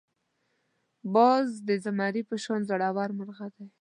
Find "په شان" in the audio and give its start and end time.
2.29-2.61